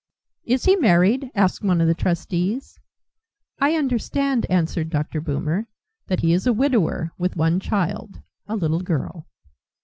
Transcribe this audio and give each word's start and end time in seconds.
"Is 0.45 0.65
he 0.65 0.75
married?" 0.77 1.29
asked 1.35 1.63
one 1.63 1.79
of 1.79 1.85
the 1.85 1.93
trustees. 1.93 2.79
"I 3.59 3.75
understand," 3.75 4.47
answered 4.49 4.89
Dr. 4.89 5.21
Boomer, 5.21 5.67
"that 6.07 6.21
he 6.21 6.33
is 6.33 6.47
a 6.47 6.53
widower 6.53 7.11
with 7.19 7.35
one 7.35 7.59
child, 7.59 8.19
a 8.47 8.55
little 8.55 8.81
girl." 8.81 9.27